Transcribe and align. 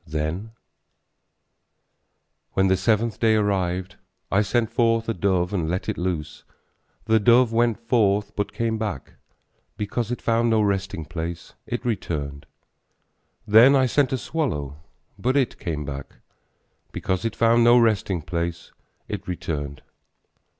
Then, 0.07 0.53
When 2.53 2.69
the 2.69 2.75
seventh 2.75 3.19
day 3.19 3.35
arrived, 3.35 3.97
I 4.31 4.41
sent 4.41 4.71
forth 4.71 5.07
a 5.07 5.13
dove 5.13 5.53
and 5.53 5.69
let 5.69 5.87
it 5.87 5.95
loose, 5.95 6.43
The 7.05 7.19
dove 7.19 7.53
went 7.53 7.77
forth, 7.77 8.35
but 8.35 8.51
came 8.51 8.79
back; 8.79 9.13
Because 9.77 10.09
it 10.09 10.19
found 10.19 10.49
no 10.49 10.59
resting 10.63 11.05
place, 11.05 11.53
it 11.67 11.85
returned: 11.85 12.47
Then 13.45 13.75
I 13.75 13.85
sent 13.85 14.09
forth 14.09 14.19
a 14.19 14.23
swallow, 14.23 14.79
but 15.19 15.37
it 15.37 15.59
came 15.59 15.85
back; 15.85 16.15
Because 16.91 17.23
it 17.23 17.35
found 17.35 17.63
no 17.63 17.77
resting 17.77 18.23
place, 18.23 18.71
it 19.07 19.27
returned. 19.27 19.83